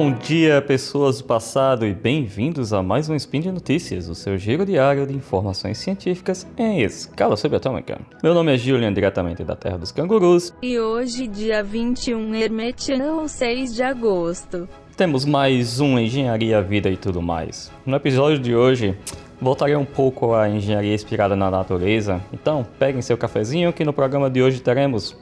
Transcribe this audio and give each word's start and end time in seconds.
Bom 0.00 0.12
dia, 0.12 0.62
pessoas 0.62 1.18
do 1.18 1.24
passado, 1.24 1.84
e 1.84 1.92
bem-vindos 1.92 2.72
a 2.72 2.80
mais 2.84 3.10
um 3.10 3.16
Spin 3.16 3.40
de 3.40 3.50
Notícias, 3.50 4.08
o 4.08 4.14
seu 4.14 4.38
giro 4.38 4.64
diário 4.64 5.04
de 5.04 5.12
informações 5.12 5.76
científicas 5.78 6.46
em 6.56 6.82
escala 6.82 7.36
subatômica. 7.36 7.98
Meu 8.22 8.32
nome 8.32 8.54
é 8.54 8.56
Julian, 8.56 8.92
diretamente 8.92 9.42
da 9.42 9.56
Terra 9.56 9.76
dos 9.76 9.90
Cangurus. 9.90 10.54
E 10.62 10.78
hoje, 10.78 11.26
dia 11.26 11.64
21 11.64 12.32
Hermetiano, 12.32 13.28
6 13.28 13.74
de 13.74 13.82
agosto. 13.82 14.68
Temos 14.96 15.24
mais 15.24 15.80
um 15.80 15.98
Engenharia, 15.98 16.62
Vida 16.62 16.88
e 16.88 16.96
tudo 16.96 17.20
mais. 17.20 17.72
No 17.84 17.96
episódio 17.96 18.38
de 18.38 18.54
hoje, 18.54 18.96
voltarei 19.40 19.74
um 19.74 19.84
pouco 19.84 20.32
à 20.32 20.48
engenharia 20.48 20.94
inspirada 20.94 21.34
na 21.34 21.50
natureza. 21.50 22.20
Então, 22.32 22.64
peguem 22.78 23.02
seu 23.02 23.18
cafezinho 23.18 23.72
que 23.72 23.84
no 23.84 23.92
programa 23.92 24.30
de 24.30 24.40
hoje 24.40 24.60
teremos 24.60 25.16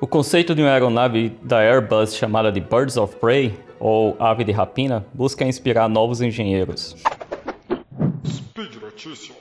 o 0.00 0.06
conceito 0.06 0.54
de 0.54 0.62
uma 0.62 0.70
aeronave 0.70 1.32
da 1.42 1.58
Airbus 1.58 2.16
chamada 2.16 2.50
de 2.50 2.60
Birds 2.60 2.96
of 2.96 3.16
Prey, 3.16 3.54
ou 3.78 4.16
ave 4.18 4.44
de 4.44 4.52
rapina, 4.52 5.04
busca 5.14 5.44
inspirar 5.44 5.88
novos 5.88 6.20
engenheiros. 6.20 6.96
Speed 8.26 8.74
Notícias. 8.80 9.34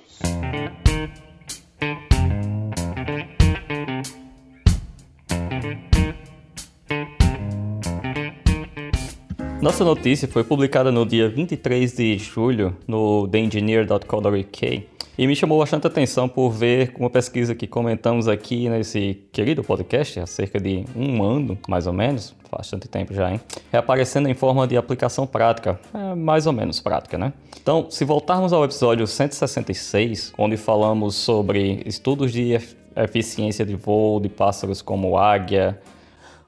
Nossa 9.62 9.86
notícia 9.86 10.28
foi 10.28 10.44
publicada 10.44 10.92
no 10.92 11.06
dia 11.06 11.30
23 11.30 11.96
de 11.96 12.18
julho 12.18 12.76
no 12.86 13.26
TheEngineer.co.uk 13.30 14.93
e 15.18 15.28
me 15.28 15.36
chamou 15.36 15.60
bastante 15.60 15.86
atenção 15.86 16.28
por 16.28 16.50
ver 16.50 16.94
uma 16.98 17.10
pesquisa 17.10 17.54
que 17.54 17.68
comentamos 17.68 18.28
aqui 18.28 18.68
nesse 18.68 19.22
querido 19.32 19.64
podcast 19.64 20.20
há 20.20 20.26
cerca 20.26 20.60
de 20.60 20.86
um 20.96 21.22
ano, 21.24 21.58
mais 21.68 21.86
ou 21.86 21.94
menos, 21.94 22.36
bastante 22.52 22.88
tempo 22.88 23.14
já, 23.14 23.32
hein? 23.32 23.40
Reaparecendo 23.72 24.28
em 24.30 24.34
forma 24.34 24.68
de 24.68 24.76
aplicação 24.76 25.28
prática, 25.28 25.80
é 25.94 26.16
mais 26.16 26.48
ou 26.48 26.54
menos 26.54 26.80
prática, 26.80 27.18
né? 27.18 27.34
Então, 27.62 27.90
se 27.90 28.04
voltarmos 28.04 28.52
ao 28.54 28.64
episódio 28.64 29.06
166, 29.06 30.34
onde 30.38 30.58
falamos 30.58 31.16
sobre 31.16 31.84
estudos 31.86 32.32
de 32.32 32.60
eficiência 32.96 33.66
de 33.66 33.76
voo 33.76 34.20
de 34.20 34.30
pássaros 34.30 34.82
como 34.82 35.18
águia, 35.18 35.80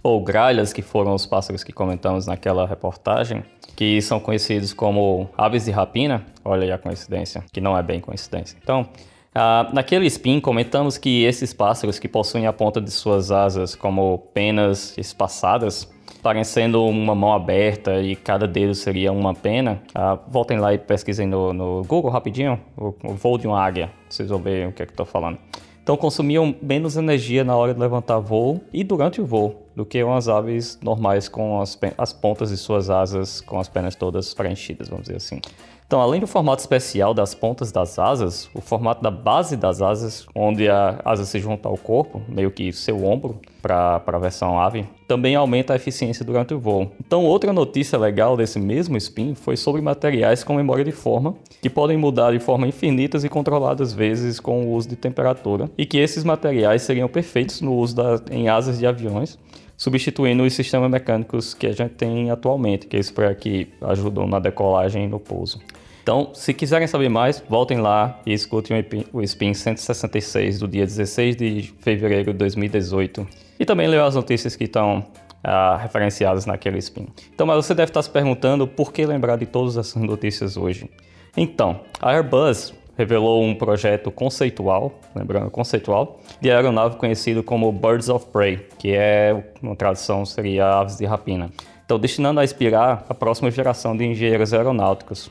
ou 0.05 0.21
gralhas, 0.21 0.71
que 0.71 0.83
foram 0.83 1.15
os 1.15 1.25
pássaros 1.25 1.63
que 1.63 1.73
comentamos 1.73 2.27
naquela 2.27 2.67
reportagem, 2.67 3.43
que 3.75 3.99
são 4.03 4.19
conhecidos 4.19 4.71
como 4.71 5.27
aves 5.35 5.65
de 5.65 5.71
rapina. 5.71 6.23
Olha 6.43 6.63
aí 6.65 6.71
a 6.71 6.77
coincidência, 6.77 7.43
que 7.51 7.59
não 7.59 7.75
é 7.75 7.81
bem 7.81 7.99
coincidência. 7.99 8.55
Então, 8.61 8.87
ah, 9.33 9.67
naquele 9.73 10.05
spin, 10.05 10.39
comentamos 10.39 10.99
que 10.99 11.23
esses 11.23 11.53
pássaros 11.53 11.97
que 11.97 12.07
possuem 12.07 12.45
a 12.45 12.53
ponta 12.53 12.79
de 12.79 12.91
suas 12.91 13.31
asas 13.31 13.73
como 13.73 14.19
penas 14.31 14.95
espaçadas, 14.95 15.91
parecendo 16.21 16.85
uma 16.85 17.15
mão 17.15 17.33
aberta 17.33 17.99
e 17.99 18.15
cada 18.15 18.47
dedo 18.47 18.75
seria 18.75 19.11
uma 19.11 19.33
pena, 19.33 19.81
ah, 19.95 20.19
voltem 20.27 20.59
lá 20.59 20.71
e 20.71 20.77
pesquisem 20.77 21.25
no, 21.25 21.51
no 21.51 21.81
Google 21.83 22.11
rapidinho 22.11 22.61
o, 22.77 22.93
o, 23.03 23.13
voo 23.15 23.39
de 23.39 23.47
uma 23.47 23.59
águia, 23.59 23.89
vocês 24.07 24.29
vão 24.29 24.37
ver 24.37 24.67
o 24.67 24.71
que 24.71 24.83
é 24.83 24.85
que 24.85 24.91
estou 24.91 25.05
falando. 25.05 25.39
Então 25.81 25.97
consumiam 25.97 26.53
menos 26.61 26.95
energia 26.95 27.43
na 27.43 27.55
hora 27.55 27.73
de 27.73 27.79
levantar 27.79 28.19
voo 28.19 28.61
e 28.71 28.83
durante 28.83 29.19
o 29.19 29.25
voo 29.25 29.64
do 29.75 29.85
que 29.85 30.01
umas 30.03 30.29
aves 30.29 30.79
normais 30.81 31.27
com 31.27 31.61
as, 31.61 31.77
as 31.97 32.13
pontas 32.13 32.49
de 32.49 32.57
suas 32.57 32.89
asas 32.89 33.41
com 33.41 33.59
as 33.59 33.67
pernas 33.67 33.95
todas 33.95 34.33
preenchidas, 34.33 34.87
vamos 34.87 35.03
dizer 35.05 35.17
assim. 35.17 35.41
Então, 35.87 36.01
além 36.01 36.19
do 36.19 36.25
formato 36.25 36.61
especial 36.61 37.13
das 37.13 37.35
pontas 37.35 37.71
das 37.71 37.99
asas, 37.99 38.49
o 38.55 38.61
formato 38.61 39.03
da 39.03 39.11
base 39.11 39.55
das 39.55 39.83
asas, 39.83 40.25
onde 40.33 40.67
a 40.67 40.99
asa 41.05 41.25
se 41.25 41.37
junta 41.37 41.69
ao 41.69 41.77
corpo, 41.77 42.23
meio 42.27 42.49
que 42.49 42.73
seu 42.73 43.05
ombro, 43.05 43.39
para 43.61 44.01
a 44.03 44.17
versão 44.17 44.59
ave, 44.59 44.87
também 45.07 45.35
aumenta 45.35 45.73
a 45.73 45.75
eficiência 45.75 46.25
durante 46.25 46.55
o 46.55 46.59
voo. 46.59 46.91
Então, 46.99 47.23
outra 47.23 47.53
notícia 47.53 47.99
legal 47.99 48.35
desse 48.35 48.59
mesmo 48.59 48.97
spin 48.97 49.35
foi 49.35 49.55
sobre 49.55 49.79
materiais 49.79 50.43
com 50.43 50.55
memória 50.55 50.83
de 50.83 50.91
forma, 50.91 51.35
que 51.61 51.69
podem 51.69 51.97
mudar 51.97 52.31
de 52.31 52.39
forma 52.39 52.67
infinitas 52.67 53.23
e 53.23 53.29
controladas 53.29 53.93
vezes 53.93 54.39
com 54.39 54.65
o 54.65 54.71
uso 54.71 54.89
de 54.89 54.95
temperatura, 54.95 55.69
e 55.77 55.85
que 55.85 55.99
esses 55.99 56.23
materiais 56.23 56.81
seriam 56.81 57.07
perfeitos 57.07 57.61
no 57.61 57.75
uso 57.75 57.95
da, 57.95 58.19
em 58.31 58.49
asas 58.49 58.79
de 58.79 58.87
aviões, 58.87 59.37
substituindo 59.77 60.43
os 60.43 60.53
sistemas 60.53 60.89
mecânicos 60.89 61.53
que 61.53 61.67
a 61.67 61.71
gente 61.71 61.91
tem 61.91 62.31
atualmente, 62.31 62.87
que 62.87 62.95
é 62.95 62.99
isso 62.99 63.13
para 63.13 63.33
que 63.35 63.67
ajudam 63.81 64.27
na 64.27 64.39
decolagem 64.39 65.05
e 65.05 65.07
no 65.07 65.19
pouso. 65.19 65.59
Então, 66.01 66.29
se 66.35 66.53
quiserem 66.53 66.87
saber 66.87 67.09
mais, 67.09 67.43
voltem 67.49 67.79
lá 67.79 68.19
e 68.25 68.31
escutem 68.31 68.85
o 69.11 69.23
Spin 69.23 69.55
166 69.55 70.59
do 70.59 70.67
dia 70.67 70.85
16 70.85 71.35
de 71.35 71.73
fevereiro 71.79 72.31
de 72.31 72.37
2018. 72.37 73.27
E 73.59 73.65
também 73.65 73.87
leiam 73.87 74.05
as 74.05 74.13
notícias 74.13 74.55
que 74.55 74.65
estão 74.65 75.03
ah, 75.43 75.77
referenciadas 75.81 76.45
naquele 76.45 76.77
Spin. 76.77 77.07
Então, 77.33 77.47
mas 77.47 77.65
você 77.65 77.73
deve 77.73 77.89
estar 77.89 78.03
se 78.03 78.09
perguntando 78.11 78.67
por 78.67 78.93
que 78.93 79.03
lembrar 79.03 79.37
de 79.37 79.47
todas 79.47 79.77
essas 79.77 79.99
notícias 79.99 80.57
hoje. 80.57 80.91
Então, 81.35 81.81
a 81.99 82.11
Airbus 82.11 82.71
revelou 82.97 83.43
um 83.43 83.53
projeto 83.55 84.09
conceitual, 84.11 84.99
lembrando 85.15 85.49
conceitual, 85.49 86.19
de 86.39 86.51
aeronave 86.51 86.95
conhecido 86.97 87.43
como 87.43 87.71
Birds 87.71 88.09
of 88.09 88.27
Prey, 88.27 88.65
que 88.77 88.93
é, 88.93 89.43
uma 89.61 89.75
tradução 89.75 90.25
seria 90.25 90.79
aves 90.79 90.97
de 90.97 91.05
rapina. 91.05 91.49
Então, 91.85 91.99
destinando 91.99 92.39
a 92.39 92.43
inspirar 92.43 93.05
a 93.07 93.13
próxima 93.13 93.51
geração 93.51 93.95
de 93.95 94.05
engenheiros 94.05 94.53
aeronáuticos. 94.53 95.29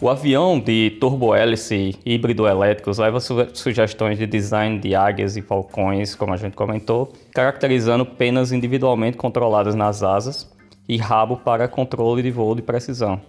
O 0.00 0.10
avião 0.10 0.60
de 0.60 0.90
turbohélice 1.00 1.98
híbrido 2.04 2.46
elétricos 2.46 2.98
leva 2.98 3.18
su 3.18 3.34
sugestões 3.54 4.18
de 4.18 4.26
design 4.26 4.78
de 4.78 4.94
águias 4.94 5.38
e 5.38 5.42
falcões, 5.42 6.14
como 6.14 6.34
a 6.34 6.36
gente 6.36 6.54
comentou, 6.54 7.12
caracterizando 7.32 8.04
penas 8.04 8.52
individualmente 8.52 9.16
controladas 9.16 9.74
nas 9.74 10.02
asas 10.02 10.50
e 10.86 10.98
rabo 10.98 11.38
para 11.38 11.66
controle 11.66 12.22
de 12.22 12.30
voo 12.30 12.54
de 12.54 12.60
precisão. 12.60 13.20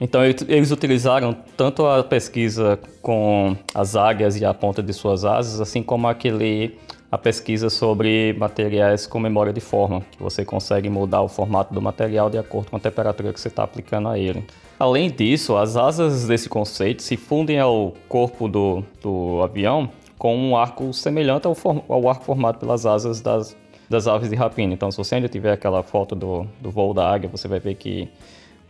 Então 0.00 0.24
eles 0.24 0.70
utilizaram 0.70 1.36
tanto 1.56 1.86
a 1.86 2.02
pesquisa 2.02 2.78
com 3.00 3.56
as 3.74 3.94
águias 3.94 4.40
e 4.40 4.44
a 4.44 4.52
ponta 4.52 4.82
de 4.82 4.92
suas 4.92 5.24
asas, 5.24 5.60
assim 5.60 5.82
como 5.82 6.08
aquele 6.08 6.76
a 7.12 7.18
pesquisa 7.18 7.68
sobre 7.68 8.34
materiais 8.38 9.06
com 9.06 9.20
memória 9.20 9.52
de 9.52 9.60
forma, 9.60 10.00
que 10.12 10.22
você 10.22 10.46
consegue 10.46 10.88
mudar 10.88 11.20
o 11.20 11.28
formato 11.28 11.74
do 11.74 11.82
material 11.82 12.30
de 12.30 12.38
acordo 12.38 12.70
com 12.70 12.76
a 12.76 12.80
temperatura 12.80 13.34
que 13.34 13.38
você 13.38 13.48
está 13.48 13.64
aplicando 13.64 14.08
a 14.08 14.18
ele. 14.18 14.42
Além 14.78 15.10
disso, 15.10 15.54
as 15.54 15.76
asas 15.76 16.26
desse 16.26 16.48
conceito 16.48 17.02
se 17.02 17.18
fundem 17.18 17.60
ao 17.60 17.92
corpo 18.08 18.48
do, 18.48 18.82
do 19.02 19.42
avião 19.42 19.90
com 20.16 20.34
um 20.34 20.56
arco 20.56 20.90
semelhante 20.94 21.46
ao, 21.46 21.54
ao 21.86 22.08
arco 22.08 22.24
formado 22.24 22.58
pelas 22.58 22.86
asas 22.86 23.20
das, 23.20 23.54
das 23.90 24.08
aves 24.08 24.30
de 24.30 24.34
rapina. 24.34 24.72
Então, 24.72 24.90
se 24.90 24.96
você 24.96 25.16
ainda 25.16 25.28
tiver 25.28 25.52
aquela 25.52 25.82
foto 25.82 26.14
do, 26.14 26.46
do 26.62 26.70
voo 26.70 26.94
da 26.94 27.12
águia, 27.12 27.28
você 27.28 27.46
vai 27.46 27.60
ver 27.60 27.74
que 27.74 28.08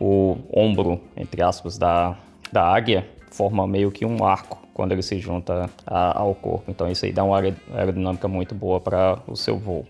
o 0.03 0.37
ombro, 0.53 0.99
entre 1.15 1.41
aspas, 1.41 1.77
da, 1.77 2.17
da 2.51 2.61
águia 2.61 3.07
forma 3.31 3.65
meio 3.65 3.89
que 3.89 4.05
um 4.05 4.23
arco 4.25 4.61
quando 4.73 4.91
ele 4.91 5.01
se 5.01 5.17
junta 5.17 5.69
a, 5.87 6.19
ao 6.19 6.35
corpo. 6.35 6.69
Então 6.69 6.91
isso 6.91 7.05
aí 7.05 7.13
dá 7.13 7.23
uma 7.23 7.39
aerodinâmica 7.73 8.27
muito 8.27 8.53
boa 8.53 8.81
para 8.81 9.19
o 9.25 9.35
seu 9.35 9.57
voo. 9.57 9.85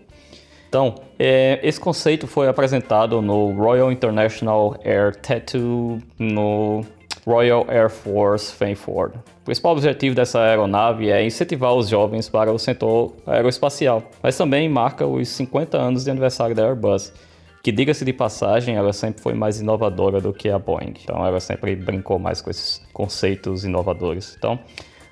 Então, 0.68 0.94
é, 1.18 1.58
esse 1.62 1.80
conceito 1.80 2.26
foi 2.26 2.48
apresentado 2.48 3.20
no 3.20 3.52
Royal 3.52 3.90
International 3.90 4.76
Air 4.84 5.14
Tattoo 5.16 6.00
no 6.18 6.84
Royal 7.26 7.64
Air 7.68 7.90
Force 7.90 8.52
Fanford. 8.52 9.16
O 9.16 9.44
principal 9.44 9.72
objetivo 9.72 10.14
dessa 10.14 10.40
aeronave 10.40 11.10
é 11.10 11.24
incentivar 11.24 11.74
os 11.74 11.88
jovens 11.88 12.28
para 12.28 12.52
o 12.52 12.58
setor 12.58 13.14
aeroespacial, 13.26 14.02
mas 14.22 14.36
também 14.36 14.68
marca 14.68 15.06
os 15.06 15.28
50 15.28 15.76
anos 15.76 16.04
de 16.04 16.10
aniversário 16.10 16.54
da 16.54 16.64
Airbus 16.66 17.12
que 17.64 17.72
diga-se 17.72 18.04
de 18.04 18.12
passagem, 18.12 18.76
ela 18.76 18.92
sempre 18.92 19.22
foi 19.22 19.32
mais 19.32 19.58
inovadora 19.58 20.20
do 20.20 20.34
que 20.34 20.50
a 20.50 20.58
Boeing. 20.58 20.92
Então 21.02 21.26
ela 21.26 21.40
sempre 21.40 21.74
brincou 21.74 22.18
mais 22.18 22.42
com 22.42 22.50
esses 22.50 22.82
conceitos 22.92 23.64
inovadores. 23.64 24.36
Então, 24.36 24.60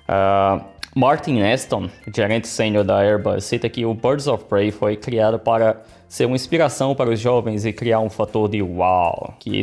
uh, 0.07 0.63
Martin 0.95 1.41
Aston, 1.41 1.89
gerente 2.15 2.47
sênior 2.47 2.83
da 2.83 2.99
Airbus, 2.99 3.43
cita 3.43 3.67
que 3.67 3.83
o 3.83 3.95
Birds 3.95 4.27
of 4.27 4.45
Prey 4.45 4.69
foi 4.69 4.95
criado 4.95 5.39
para 5.39 5.81
ser 6.07 6.25
uma 6.25 6.35
inspiração 6.35 6.93
para 6.93 7.09
os 7.09 7.19
jovens 7.19 7.65
e 7.65 7.73
criar 7.73 8.01
um 8.01 8.09
fator 8.09 8.47
de 8.47 8.61
wow, 8.61 9.33
que 9.39 9.59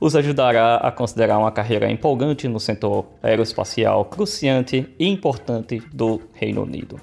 os 0.00 0.16
ajudará 0.16 0.78
a 0.78 0.90
considerar 0.90 1.38
uma 1.38 1.52
carreira 1.52 1.88
empolgante 1.88 2.48
no 2.48 2.58
setor 2.58 3.06
aeroespacial 3.22 4.06
cruciante 4.06 4.92
e 4.98 5.06
importante 5.06 5.80
do 5.92 6.20
Reino 6.32 6.64
Unido. 6.64 7.00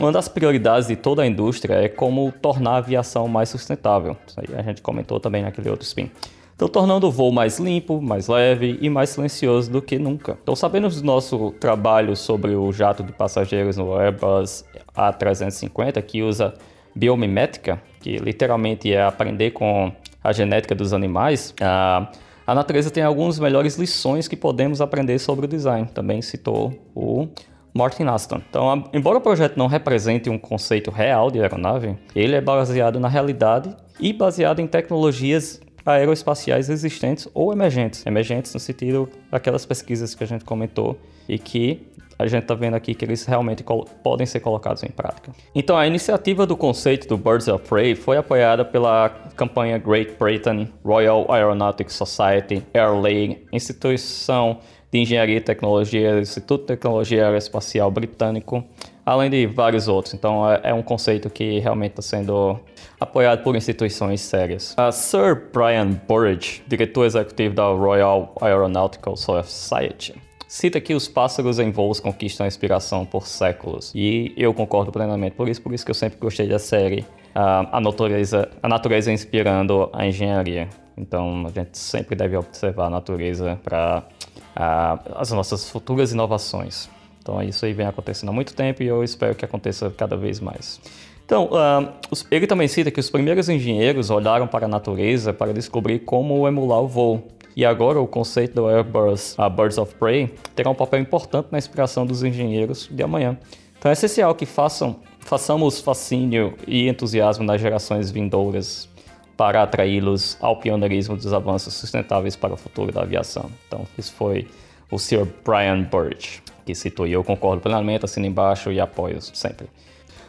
Uma 0.00 0.10
das 0.10 0.28
prioridades 0.28 0.88
de 0.88 0.96
toda 0.96 1.22
a 1.22 1.26
indústria 1.26 1.74
é 1.74 1.88
como 1.88 2.32
tornar 2.32 2.72
a 2.72 2.76
aviação 2.78 3.28
mais 3.28 3.48
sustentável. 3.48 4.16
Isso 4.26 4.40
aí 4.40 4.58
a 4.58 4.62
gente 4.62 4.82
comentou 4.82 5.20
também 5.20 5.42
naquele 5.42 5.70
outro 5.70 5.86
spin. 5.86 6.10
Então, 6.56 6.68
tornando 6.68 7.08
o 7.08 7.10
voo 7.10 7.32
mais 7.32 7.58
limpo, 7.58 8.00
mais 8.00 8.28
leve 8.28 8.78
e 8.80 8.88
mais 8.88 9.10
silencioso 9.10 9.70
do 9.70 9.82
que 9.82 9.98
nunca. 9.98 10.38
Então, 10.42 10.54
sabendo 10.54 10.88
do 10.88 11.02
nosso 11.02 11.50
trabalho 11.58 12.14
sobre 12.14 12.54
o 12.54 12.72
jato 12.72 13.02
de 13.02 13.12
passageiros 13.12 13.76
no 13.76 13.96
Airbus 13.98 14.64
A350, 14.96 16.00
que 16.02 16.22
usa 16.22 16.54
biomimética, 16.94 17.82
que 18.00 18.18
literalmente 18.18 18.92
é 18.92 19.02
aprender 19.02 19.50
com 19.50 19.92
a 20.22 20.32
genética 20.32 20.76
dos 20.76 20.92
animais, 20.92 21.52
a, 21.60 22.08
a 22.46 22.54
natureza 22.54 22.88
tem 22.88 23.02
algumas 23.02 23.38
melhores 23.40 23.76
lições 23.76 24.28
que 24.28 24.36
podemos 24.36 24.80
aprender 24.80 25.18
sobre 25.18 25.46
o 25.46 25.48
design. 25.48 25.88
Também 25.92 26.22
citou 26.22 26.72
o 26.94 27.26
Martin 27.74 28.04
Aston. 28.04 28.40
Então, 28.48 28.84
embora 28.92 29.18
o 29.18 29.20
projeto 29.20 29.56
não 29.56 29.66
represente 29.66 30.30
um 30.30 30.38
conceito 30.38 30.90
real 30.90 31.30
de 31.30 31.40
aeronave, 31.40 31.96
ele 32.14 32.36
é 32.36 32.40
baseado 32.40 33.00
na 33.00 33.08
realidade 33.08 33.74
e 33.98 34.12
baseado 34.12 34.60
em 34.60 34.66
tecnologias 34.66 35.60
aeroespaciais 35.84 36.70
existentes 36.70 37.28
ou 37.34 37.52
emergentes. 37.52 38.06
Emergentes 38.06 38.54
no 38.54 38.60
sentido 38.60 39.08
daquelas 39.30 39.66
pesquisas 39.66 40.14
que 40.14 40.24
a 40.24 40.26
gente 40.26 40.44
comentou 40.44 40.96
e 41.28 41.38
que 41.38 41.86
a 42.18 42.26
gente 42.26 42.42
está 42.42 42.54
vendo 42.54 42.74
aqui 42.74 42.94
que 42.94 43.04
eles 43.04 43.24
realmente 43.24 43.64
podem 44.02 44.26
ser 44.26 44.40
colocados 44.40 44.82
em 44.84 44.88
prática. 44.88 45.32
Então, 45.54 45.76
a 45.76 45.86
iniciativa 45.86 46.46
do 46.46 46.56
conceito 46.56 47.08
do 47.08 47.16
Birds 47.18 47.48
of 47.48 47.68
Prey 47.68 47.94
foi 47.94 48.16
apoiada 48.16 48.64
pela 48.64 49.08
campanha 49.36 49.78
Great 49.78 50.14
Britain, 50.18 50.68
Royal 50.84 51.26
Aeronautics 51.30 51.94
Society, 51.94 52.64
Air 52.72 53.00
League, 53.00 53.46
instituição 53.52 54.60
de 54.94 55.00
Engenharia 55.00 55.38
e 55.38 55.40
Tecnologia, 55.40 56.20
Instituto 56.20 56.60
de 56.60 56.66
Tecnologia 56.68 57.26
Aeroespacial 57.26 57.90
Britânico, 57.90 58.64
além 59.04 59.28
de 59.28 59.44
vários 59.44 59.88
outros. 59.88 60.14
Então 60.14 60.48
é, 60.48 60.60
é 60.62 60.72
um 60.72 60.82
conceito 60.82 61.28
que 61.28 61.58
realmente 61.58 61.98
está 61.98 62.02
sendo 62.02 62.60
apoiado 63.00 63.42
por 63.42 63.56
instituições 63.56 64.20
sérias. 64.20 64.72
A 64.78 64.92
Sir 64.92 65.50
Brian 65.52 66.00
Burridge, 66.06 66.62
diretor 66.68 67.06
executivo 67.06 67.56
da 67.56 67.66
Royal 67.66 68.32
Aeronautical 68.40 69.16
Society, 69.16 70.14
cita 70.46 70.80
que 70.80 70.94
os 70.94 71.08
pássaros 71.08 71.58
em 71.58 71.72
voos 71.72 71.98
conquistam 71.98 72.44
a 72.44 72.46
inspiração 72.46 73.04
por 73.04 73.26
séculos. 73.26 73.90
E 73.96 74.32
eu 74.36 74.54
concordo 74.54 74.92
plenamente 74.92 75.34
por 75.34 75.48
isso, 75.48 75.60
por 75.60 75.74
isso 75.74 75.84
que 75.84 75.90
eu 75.90 75.96
sempre 75.96 76.20
gostei 76.20 76.46
da 76.46 76.60
série 76.60 77.04
a, 77.34 77.80
natureza, 77.80 78.48
a 78.62 78.68
natureza 78.68 79.10
inspirando 79.10 79.90
a 79.92 80.06
engenharia. 80.06 80.68
Então 80.96 81.46
a 81.48 81.50
gente 81.50 81.76
sempre 81.76 82.14
deve 82.14 82.36
observar 82.36 82.86
a 82.86 82.90
natureza 82.90 83.58
para 83.64 84.04
as 84.54 85.30
nossas 85.30 85.68
futuras 85.68 86.12
inovações. 86.12 86.88
Então 87.20 87.42
isso 87.42 87.64
aí 87.64 87.72
vem 87.72 87.86
acontecendo 87.86 88.28
há 88.28 88.32
muito 88.32 88.54
tempo 88.54 88.82
e 88.82 88.86
eu 88.86 89.02
espero 89.02 89.34
que 89.34 89.44
aconteça 89.44 89.90
cada 89.90 90.16
vez 90.16 90.40
mais. 90.40 90.80
Então, 91.24 91.46
uh, 91.46 92.16
ele 92.30 92.46
também 92.46 92.68
cita 92.68 92.90
que 92.90 93.00
os 93.00 93.08
primeiros 93.08 93.48
engenheiros 93.48 94.10
olharam 94.10 94.46
para 94.46 94.66
a 94.66 94.68
natureza 94.68 95.32
para 95.32 95.54
descobrir 95.54 96.00
como 96.00 96.46
emular 96.46 96.82
o 96.82 96.86
voo. 96.86 97.26
E 97.56 97.64
agora 97.64 97.98
o 97.98 98.06
conceito 98.06 98.54
do 98.54 98.68
Airbus 98.68 99.36
uh, 99.38 99.48
Birds 99.48 99.78
of 99.78 99.94
Prey 99.94 100.34
terá 100.54 100.68
um 100.68 100.74
papel 100.74 101.00
importante 101.00 101.48
na 101.50 101.56
inspiração 101.56 102.04
dos 102.04 102.22
engenheiros 102.22 102.88
de 102.90 103.02
amanhã. 103.02 103.38
Então 103.78 103.88
é 103.88 103.94
essencial 103.94 104.34
que 104.34 104.44
façam, 104.44 104.96
façamos 105.20 105.80
fascínio 105.80 106.54
e 106.66 106.88
entusiasmo 106.88 107.44
nas 107.44 107.60
gerações 107.60 108.10
vindouras 108.10 108.88
para 109.36 109.62
atraí-los 109.62 110.36
ao 110.40 110.56
pioneirismo 110.56 111.16
dos 111.16 111.32
avanços 111.32 111.74
sustentáveis 111.74 112.36
para 112.36 112.54
o 112.54 112.56
futuro 112.56 112.92
da 112.92 113.02
aviação. 113.02 113.50
Então, 113.66 113.86
isso 113.98 114.12
foi 114.12 114.46
o 114.90 114.98
Sr. 114.98 115.26
Brian 115.44 115.82
Birch 115.82 116.42
que 116.64 116.74
citou, 116.74 117.06
e 117.06 117.12
eu 117.12 117.22
concordo 117.22 117.60
plenamente, 117.60 118.04
assino 118.04 118.26
embaixo 118.26 118.72
e 118.72 118.80
apoio 118.80 119.20
sempre. 119.20 119.66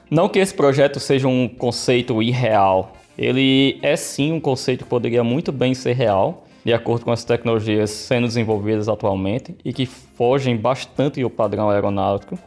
Não 0.10 0.30
que 0.30 0.40
esse 0.40 0.54
projeto 0.54 1.00
seja 1.00 1.28
um 1.28 1.48
conceito 1.48 2.22
irreal, 2.22 2.96
ele 3.18 3.80
é 3.82 3.96
sim 3.96 4.34
um 4.34 4.40
conceito 4.40 4.84
que 4.84 4.90
poderia 4.90 5.24
muito 5.24 5.52
bem 5.52 5.74
ser 5.74 5.94
real, 5.94 6.46
de 6.64 6.74
acordo 6.74 7.06
com 7.06 7.12
as 7.12 7.24
tecnologias 7.24 7.90
sendo 7.92 8.28
desenvolvidas 8.28 8.90
atualmente 8.90 9.56
e 9.64 9.72
que 9.72 9.86
fogem 9.86 10.58
bastante 10.58 11.22
do 11.22 11.30
padrão 11.30 11.70
aeronáutico. 11.70 12.38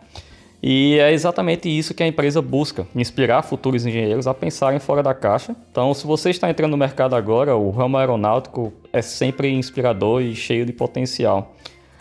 E 0.63 0.99
é 0.99 1.13
exatamente 1.13 1.69
isso 1.69 1.95
que 1.95 2.03
a 2.03 2.07
empresa 2.07 2.43
busca: 2.43 2.87
inspirar 2.95 3.43
futuros 3.43 3.87
engenheiros 3.87 4.27
a 4.27 4.35
pensarem 4.35 4.79
fora 4.79 5.03
da 5.03 5.15
caixa. 5.15 5.55
Então, 5.71 5.95
se 5.95 6.07
você 6.07 6.31
está 6.31 6.51
entrando 6.51 6.73
no 6.73 6.77
mercado 6.77 7.15
agora, 7.15 7.57
o 7.57 7.71
ramo 7.71 7.97
aeronáutico 7.97 8.73
é 8.93 9.01
sempre 9.01 9.51
inspirador 9.51 10.23
e 10.23 10.35
cheio 10.35 10.67
de 10.67 10.73
potencial. 10.73 11.55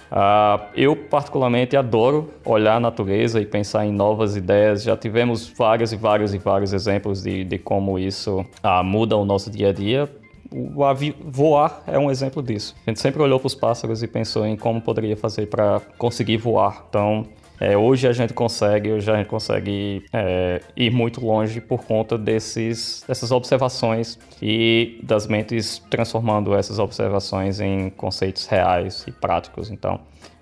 Uh, 0.09 0.63
eu, 0.73 0.95
particularmente, 0.95 1.75
adoro 1.75 2.33
olhar 2.45 2.75
a 2.75 2.79
natureza 2.79 3.41
e 3.41 3.45
pensar 3.45 3.85
em 3.85 3.91
novas 3.91 4.35
ideias. 4.35 4.81
Já 4.83 4.95
tivemos 4.95 5.47
vários 5.47 5.91
e 5.91 5.97
vários 5.97 6.33
e 6.33 6.37
vários 6.37 6.73
exemplos 6.73 7.21
de, 7.21 7.43
de 7.43 7.57
como 7.57 7.99
isso 7.99 8.39
uh, 8.39 8.83
muda 8.83 9.17
o 9.17 9.25
nosso 9.25 9.51
dia 9.51 9.69
a 9.69 9.73
dia. 9.73 10.09
O 10.49 10.81
voar 11.29 11.83
é 11.85 11.99
um 11.99 12.09
exemplo 12.09 12.41
disso. 12.41 12.73
A 12.85 12.89
gente 12.89 13.01
sempre 13.01 13.21
olhou 13.21 13.37
para 13.37 13.47
os 13.47 13.55
pássaros 13.55 14.01
e 14.01 14.07
pensou 14.07 14.45
em 14.45 14.55
como 14.55 14.79
poderia 14.79 15.17
fazer 15.17 15.47
para 15.47 15.81
conseguir 15.97 16.37
voar. 16.37 16.85
Então, 16.87 17.25
é, 17.59 17.77
hoje 17.77 18.07
a 18.07 18.13
gente 18.13 18.33
consegue, 18.33 18.91
hoje 18.91 19.09
a 19.11 19.17
gente 19.17 19.27
consegue 19.27 20.03
é, 20.13 20.61
ir 20.75 20.91
muito 20.91 21.25
longe 21.25 21.59
por 21.59 21.83
conta 21.83 22.17
desses, 22.17 23.03
dessas 23.07 23.31
observações 23.31 24.17
e 24.41 24.99
das 25.03 25.27
mentes 25.27 25.79
transformando 25.89 26.53
essas 26.55 26.79
observações 26.79 27.59
em 27.59 27.89
conceitos 27.89 28.45
reais 28.45 29.03
e 29.07 29.11
práticos. 29.11 29.71
Então, 29.71 29.99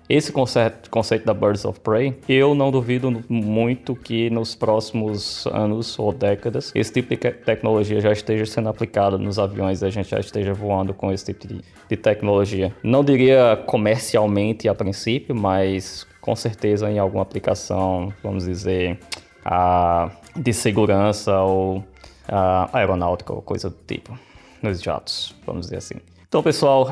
esse 0.08 0.30
conceito, 0.30 0.88
conceito 0.88 1.24
da 1.24 1.34
Birds 1.34 1.64
of 1.64 1.80
Prey, 1.80 2.16
eu 2.28 2.54
não 2.54 2.70
duvido 2.70 3.24
muito 3.28 3.96
que 3.96 4.30
nos 4.30 4.54
próximos 4.54 5.48
anos 5.48 5.98
ou 5.98 6.12
décadas 6.12 6.70
esse 6.76 6.92
tipo 6.92 7.08
de 7.08 7.16
tecnologia 7.16 8.00
já 8.00 8.12
esteja 8.12 8.46
sendo 8.46 8.68
aplicada 8.68 9.18
nos 9.18 9.36
aviões 9.36 9.82
a 9.82 9.90
gente 9.90 10.10
já 10.10 10.20
esteja 10.20 10.54
voando 10.54 10.94
com 10.94 11.12
esse 11.12 11.24
tipo 11.24 11.48
de, 11.48 11.60
de 11.88 11.96
tecnologia. 11.96 12.72
Não 12.84 13.02
diria 13.02 13.60
comercialmente 13.66 14.68
a 14.68 14.74
princípio, 14.74 15.34
mas 15.34 16.06
com 16.26 16.34
certeza 16.34 16.90
em 16.90 16.98
alguma 16.98 17.22
aplicação, 17.22 18.12
vamos 18.20 18.44
dizer, 18.44 18.98
uh, 19.46 20.10
de 20.34 20.52
segurança 20.52 21.40
ou 21.40 21.78
uh, 21.78 22.68
aeronáutica 22.72 23.32
ou 23.32 23.40
coisa 23.40 23.70
do 23.70 23.76
tipo, 23.86 24.18
nos 24.60 24.82
jatos, 24.82 25.32
vamos 25.46 25.66
dizer 25.66 25.76
assim. 25.76 25.94
Então, 26.28 26.42
pessoal, 26.42 26.88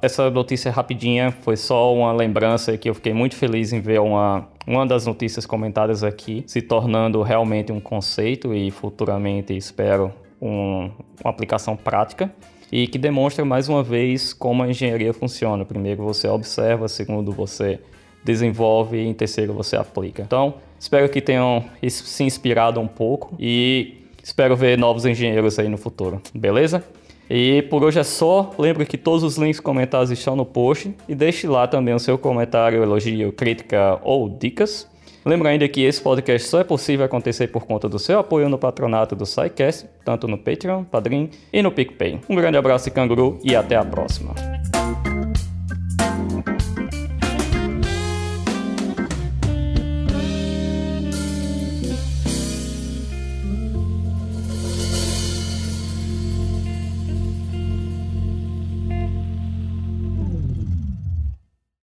essa 0.00 0.30
notícia 0.30 0.70
rapidinha 0.70 1.30
foi 1.30 1.54
só 1.54 1.94
uma 1.94 2.10
lembrança 2.14 2.76
que 2.78 2.88
eu 2.88 2.94
fiquei 2.94 3.12
muito 3.12 3.36
feliz 3.36 3.74
em 3.74 3.80
ver 3.80 4.00
uma, 4.00 4.48
uma 4.66 4.86
das 4.86 5.06
notícias 5.06 5.44
comentadas 5.44 6.02
aqui 6.02 6.42
se 6.46 6.62
tornando 6.62 7.20
realmente 7.20 7.70
um 7.70 7.78
conceito 7.78 8.54
e 8.54 8.70
futuramente 8.70 9.54
espero 9.54 10.10
um, 10.40 10.90
uma 11.22 11.30
aplicação 11.30 11.76
prática 11.76 12.32
e 12.72 12.88
que 12.88 12.96
demonstra 12.96 13.44
mais 13.44 13.68
uma 13.68 13.82
vez 13.82 14.32
como 14.32 14.62
a 14.62 14.68
engenharia 14.68 15.12
funciona. 15.12 15.62
Primeiro 15.66 16.02
você 16.02 16.26
observa, 16.26 16.88
segundo 16.88 17.30
você 17.30 17.78
desenvolve 18.24 18.96
e 18.96 19.06
em 19.06 19.14
terceiro 19.14 19.52
você 19.52 19.76
aplica. 19.76 20.22
Então, 20.22 20.54
espero 20.78 21.08
que 21.08 21.20
tenham 21.20 21.64
se 21.88 22.24
inspirado 22.24 22.80
um 22.80 22.88
pouco 22.88 23.34
e 23.38 24.04
espero 24.22 24.56
ver 24.56 24.78
novos 24.78 25.04
engenheiros 25.04 25.58
aí 25.58 25.68
no 25.68 25.76
futuro, 25.76 26.20
beleza? 26.34 26.82
E 27.28 27.62
por 27.70 27.82
hoje 27.82 27.98
é 27.98 28.04
só. 28.04 28.52
Lembre 28.58 28.84
que 28.84 28.98
todos 28.98 29.22
os 29.22 29.36
links 29.36 29.60
comentados 29.60 30.10
estão 30.10 30.36
no 30.36 30.44
post 30.44 30.94
e 31.08 31.14
deixe 31.14 31.46
lá 31.46 31.66
também 31.66 31.94
o 31.94 31.98
seu 31.98 32.18
comentário, 32.18 32.82
elogio, 32.82 33.32
crítica 33.32 33.98
ou 34.02 34.28
dicas. 34.28 34.88
Lembra 35.24 35.48
ainda 35.48 35.66
que 35.66 35.82
esse 35.82 36.02
podcast 36.02 36.48
só 36.48 36.60
é 36.60 36.64
possível 36.64 37.06
acontecer 37.06 37.46
por 37.46 37.64
conta 37.64 37.88
do 37.88 37.98
seu 37.98 38.18
apoio 38.18 38.46
no 38.48 38.58
patronato 38.58 39.16
do 39.16 39.24
SciCast, 39.24 39.86
tanto 40.04 40.28
no 40.28 40.36
Patreon, 40.36 40.84
Padrim 40.84 41.30
e 41.50 41.62
no 41.62 41.72
PicPay. 41.72 42.20
Um 42.28 42.34
grande 42.34 42.58
abraço, 42.58 42.90
canguru, 42.90 43.38
e 43.42 43.56
até 43.56 43.74
a 43.74 43.84
próxima. 43.84 44.34